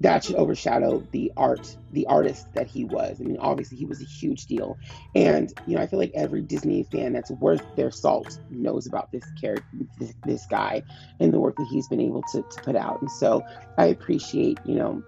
[0.01, 3.21] that should overshadow the art, the artist that he was.
[3.21, 4.79] I mean, obviously he was a huge deal,
[5.17, 9.11] and you know, I feel like every Disney fan that's worth their salt knows about
[9.11, 9.67] this character,
[9.99, 10.85] this, this guy,
[11.19, 13.01] and the work that he's been able to, to put out.
[13.01, 13.43] And so
[13.77, 15.03] I appreciate, you know,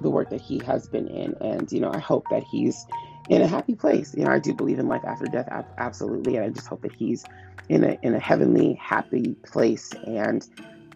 [0.00, 1.34] the work that he has been in.
[1.42, 2.86] And, you know, I hope that he's
[3.30, 4.12] in a happy place.
[4.14, 6.36] You know, I do believe in life after death, absolutely.
[6.36, 7.24] And I just hope that he's
[7.68, 10.46] in a, in a heavenly, happy place and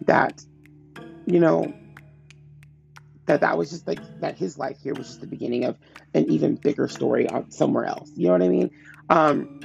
[0.01, 0.43] that,
[1.25, 1.73] you know,
[3.25, 5.77] that that was just like that his life here was just the beginning of
[6.13, 8.11] an even bigger story somewhere else.
[8.15, 8.69] You know what I mean?
[9.09, 9.61] Um,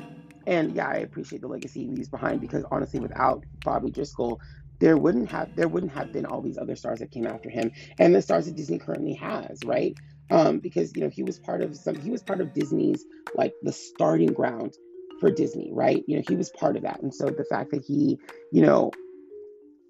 [0.47, 4.41] and yeah, I appreciate the legacy he leaves behind because honestly, without Bobby Driscoll,
[4.79, 7.73] there wouldn't have there wouldn't have been all these other stars that came after him
[7.99, 9.95] and the stars that Disney currently has, right?
[10.31, 13.53] Um, because you know he was part of some he was part of Disney's like
[13.63, 14.75] the starting ground
[15.21, 16.05] for Disney, right?
[16.07, 18.19] You know he was part of that, and so the fact that he
[18.53, 18.93] you know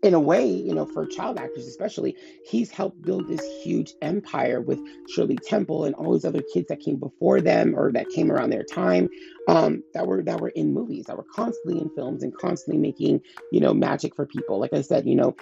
[0.02, 4.60] in a way, you know, for child actors especially, he's helped build this huge empire
[4.60, 8.32] with Shirley Temple and all these other kids that came before them or that came
[8.32, 9.10] around their time,
[9.48, 13.20] um, that were that were in movies, that were constantly in films and constantly making,
[13.52, 14.58] you know, magic for people.
[14.58, 15.36] Like I said, you know,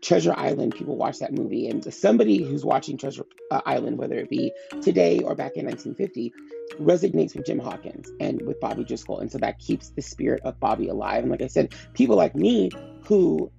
[0.00, 4.30] Treasure Island, people watch that movie, and somebody who's watching Treasure uh, Island, whether it
[4.30, 6.32] be today or back in 1950,
[6.80, 10.58] resonates with Jim Hawkins and with Bobby Driscoll, and so that keeps the spirit of
[10.60, 11.22] Bobby alive.
[11.22, 12.70] And like I said, people like me
[13.06, 13.50] who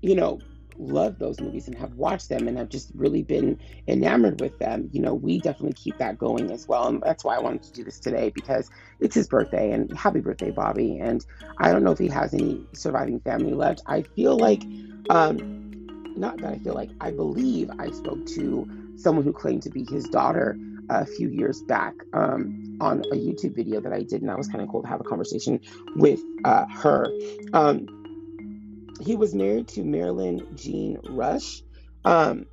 [0.00, 0.38] you know,
[0.78, 4.88] love those movies and have watched them and have just really been enamored with them,
[4.92, 6.86] you know, we definitely keep that going as well.
[6.86, 10.20] And that's why I wanted to do this today because it's his birthday and happy
[10.20, 10.98] birthday, Bobby.
[10.98, 11.24] And
[11.58, 13.82] I don't know if he has any surviving family left.
[13.86, 14.62] I feel like,
[15.10, 15.57] um,
[16.18, 19.84] not that I feel like, I believe I spoke to someone who claimed to be
[19.84, 20.58] his daughter
[20.90, 24.48] a few years back um, on a YouTube video that I did, and that was
[24.48, 25.60] kind of cool to have a conversation
[25.96, 27.06] with uh, her.
[27.52, 27.86] Um,
[29.00, 31.62] he was married to Marilyn Jean Rush
[32.04, 32.46] um,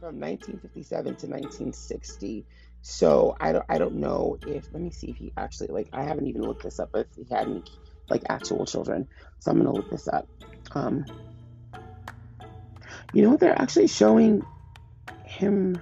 [0.00, 2.46] from 1957 to 1960.
[2.82, 6.02] So I don't I don't know if let me see if he actually like I
[6.02, 7.62] haven't even looked this up if he had any
[8.10, 9.06] like actual children.
[9.38, 10.26] So I'm gonna look this up.
[10.74, 11.04] Um,
[13.12, 14.42] you know what they're actually showing
[15.24, 15.80] him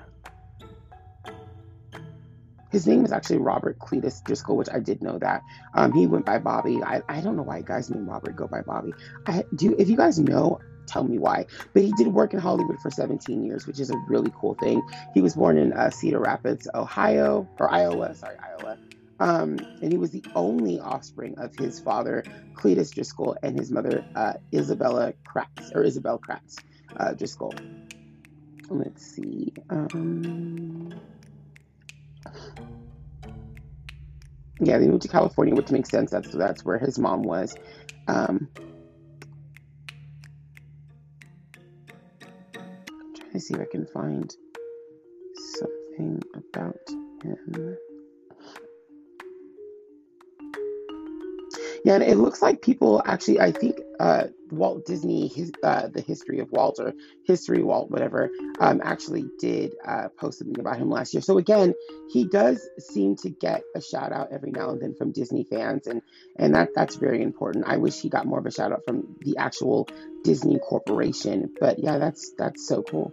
[2.71, 5.43] his name is actually Robert Cletus Driscoll, which I did know that.
[5.75, 6.83] Um, he went by Bobby.
[6.83, 8.93] I, I don't know why guys named Robert go by Bobby.
[9.27, 9.75] I do.
[9.77, 11.47] If you guys know, tell me why.
[11.75, 14.83] But he did work in Hollywood for 17 years, which is a really cool thing.
[15.15, 18.15] He was born in uh, Cedar Rapids, Ohio, or Iowa.
[18.15, 18.79] Sorry, Iowa.
[19.19, 22.23] Um, and he was the only offspring of his father,
[22.55, 26.57] Cletus Driscoll, and his mother, uh, Isabella Kratz, or Isabel Kratz
[26.97, 27.55] uh, Driscoll.
[28.69, 29.53] Let's see.
[29.69, 30.93] Um,
[34.61, 36.11] yeah, they moved to California, which makes sense.
[36.11, 37.57] That's that's where his mom was.
[38.07, 38.49] Um,
[42.89, 44.31] I'm trying to see if I can find
[45.59, 46.77] something about
[47.23, 47.77] him.
[51.85, 56.03] Yeah, and it looks like people actually, I think uh, Walt Disney, his, uh, the
[56.03, 56.93] history of Walt or
[57.25, 61.23] history Walt, whatever, um, actually did uh, post something about him last year.
[61.23, 61.75] So again,
[62.13, 65.87] he does seem to get a shout out every now and then from Disney fans,
[65.87, 66.03] and
[66.37, 67.65] and that that's very important.
[67.67, 69.89] I wish he got more of a shout out from the actual
[70.23, 73.13] Disney Corporation, but yeah, that's that's so cool.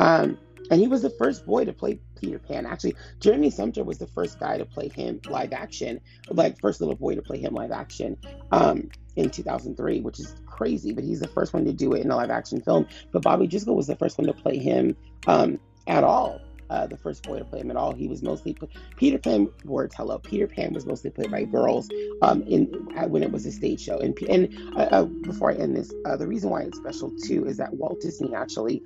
[0.00, 0.38] Um,
[0.70, 2.66] and he was the first boy to play Peter Pan.
[2.66, 6.00] Actually, Jeremy Sumpter was the first guy to play him live action,
[6.30, 8.16] like first little boy to play him live action
[8.52, 10.92] um, in 2003, which is crazy.
[10.92, 12.86] But he's the first one to do it in a live action film.
[13.12, 16.40] But Bobby Driscoll was the first one to play him um, at all.
[16.68, 17.92] Uh, the first boy to play him at all.
[17.92, 18.56] He was mostly
[18.96, 19.48] Peter Pan.
[19.64, 20.18] Words hello.
[20.18, 21.88] Peter Pan was mostly played by girls
[22.22, 22.64] um, in
[23.08, 24.00] when it was a stage show.
[24.00, 27.46] And and uh, uh, before I end this, uh, the reason why it's special too
[27.46, 28.82] is that Walt Disney actually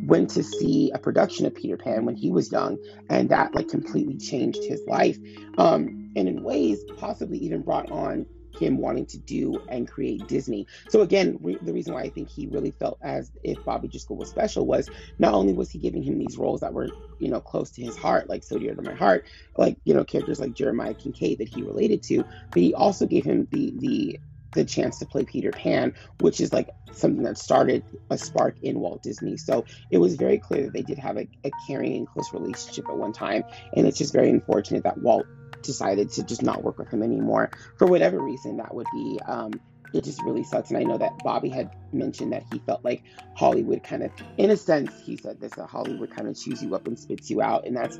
[0.00, 3.68] went to see a production of Peter Pan when he was young, and that like
[3.68, 5.18] completely changed his life.
[5.58, 10.66] Um, and in ways, possibly even brought on him wanting to do and create Disney.
[10.88, 14.16] So again, re- the reason why I think he really felt as if Bobby Driscoll
[14.16, 17.40] was special was not only was he giving him these roles that were you know
[17.40, 19.26] close to his heart, like so dear to my heart,
[19.56, 23.24] like you know characters like Jeremiah Kincaid that he related to, but he also gave
[23.24, 24.20] him the the
[24.52, 28.80] the chance to play Peter Pan, which is like something that started a spark in
[28.80, 29.36] Walt Disney.
[29.36, 32.88] So it was very clear that they did have a, a caring and close relationship
[32.88, 33.44] at one time.
[33.76, 35.26] And it's just very unfortunate that Walt
[35.62, 39.20] decided to just not work with him anymore for whatever reason that would be.
[39.26, 39.52] Um,
[39.92, 40.70] it just really sucks.
[40.70, 43.02] And I know that Bobby had mentioned that he felt like
[43.34, 46.74] Hollywood kind of, in a sense, he said this, that Hollywood kind of chews you
[46.74, 47.66] up and spits you out.
[47.66, 47.98] And that's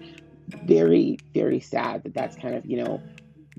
[0.64, 3.02] very, very sad that that's kind of, you know,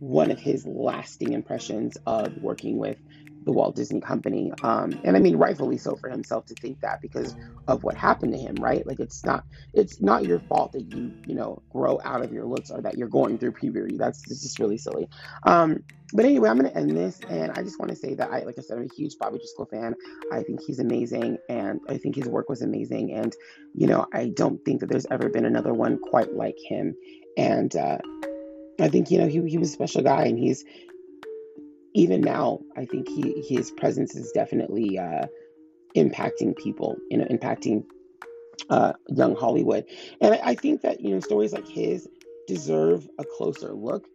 [0.01, 2.97] one of his lasting impressions of working with
[3.43, 4.51] the Walt Disney Company.
[4.63, 7.35] Um, and I mean, rightfully so for himself to think that because
[7.67, 8.85] of what happened to him, right?
[8.85, 9.43] Like it's not
[9.75, 12.97] it's not your fault that you you know grow out of your looks or that
[12.97, 13.95] you're going through puberty.
[13.95, 15.07] That's just really silly.
[15.43, 15.83] Um,
[16.13, 18.55] but anyway, I'm gonna end this, and I just want to say that I, like
[18.57, 19.93] I said, I'm a huge Bobby Driscoll fan.
[20.33, 23.13] I think he's amazing, and I think his work was amazing.
[23.13, 23.35] And
[23.75, 26.95] you know, I don't think that there's ever been another one quite like him.
[27.37, 27.99] And uh,
[28.83, 30.63] I think you know he he was a special guy, and he's
[31.93, 35.27] even now, I think he his presence is definitely uh,
[35.95, 37.83] impacting people, you know, impacting
[38.69, 39.85] uh, young Hollywood.
[40.21, 42.07] And I, I, think that you know stories like his
[42.47, 44.05] deserve a closer look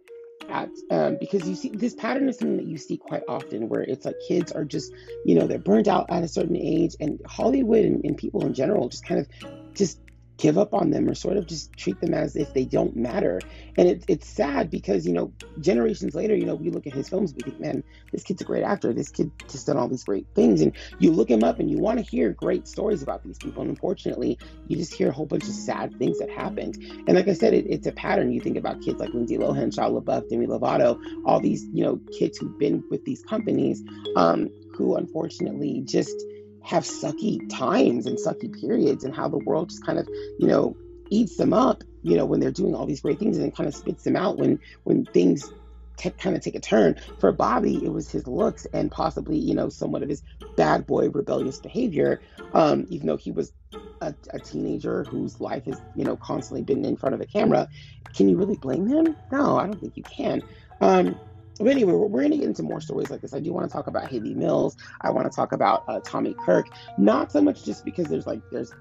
[0.48, 3.82] at um, because you see this pattern is something that you see quite often where
[3.82, 4.92] it's like kids are just
[5.24, 8.54] you know they're burnt out at a certain age and Hollywood and, and people in
[8.54, 9.28] general just kind of
[9.74, 10.00] just
[10.38, 13.40] give up on them or sort of just treat them as if they don't matter.
[13.78, 17.08] And it, it's sad because, you know, generations later, you know, we look at his
[17.08, 17.82] films, we think, man,
[18.12, 18.92] this kid's a great actor.
[18.92, 20.60] This kid just done all these great things.
[20.60, 23.62] And you look him up and you want to hear great stories about these people.
[23.62, 26.76] And unfortunately, you just hear a whole bunch of sad things that happened.
[27.06, 28.30] And like I said, it, it's a pattern.
[28.32, 32.00] You think about kids like Lindsay Lohan, Shia LaBeouf, Demi Lovato, all these, you know,
[32.18, 33.82] kids who've been with these companies
[34.16, 36.14] um, who unfortunately just–
[36.66, 40.08] have sucky times and sucky periods and how the world just kind of,
[40.38, 40.76] you know,
[41.10, 43.68] eats them up, you know, when they're doing all these great things and then kind
[43.68, 45.48] of spits them out when when things
[45.96, 46.96] t- kind of take a turn.
[47.20, 50.22] For Bobby, it was his looks and possibly, you know, somewhat of his
[50.56, 52.20] bad boy rebellious behavior.
[52.52, 53.52] Um, even though he was
[54.00, 57.68] a, a, teenager whose life has, you know, constantly been in front of a camera,
[58.14, 59.16] can you really blame him?
[59.30, 60.42] No, I don't think you can.
[60.80, 61.18] Um,
[61.58, 63.34] but anyway, we're, going to get into more stories like this.
[63.34, 64.76] I do want to talk about Hayley Mills.
[65.00, 66.66] I want to talk about uh, Tommy Kirk.
[66.98, 68.72] Not so much just because there's like there's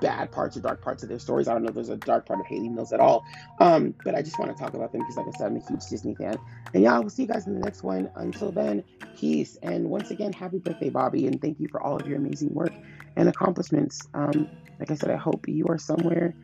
[0.00, 1.48] bad parts or dark parts of their stories.
[1.48, 3.24] I don't know if there's a dark part of Hayley Mills at all.
[3.60, 5.66] Um, but I just want to talk about them because, like I said, I'm a
[5.66, 6.38] huge Disney fan.
[6.74, 8.10] And yeah, we'll see you guys in the next one.
[8.16, 8.84] Until then,
[9.16, 9.58] peace.
[9.62, 11.26] And once again, happy birthday, Bobby.
[11.26, 12.72] And thank you for all of your amazing work
[13.16, 14.06] and accomplishments.
[14.14, 14.48] Um,
[14.78, 16.34] like I said, I hope you are somewhere.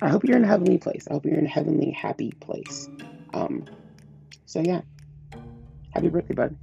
[0.00, 1.06] I hope you're in a heavenly place.
[1.08, 2.88] I hope you're in a heavenly, happy place.
[3.34, 3.66] Um,
[4.52, 4.82] so yeah,
[5.94, 6.56] happy birthday, bud.